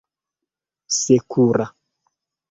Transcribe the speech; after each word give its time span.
sekura 0.99 1.65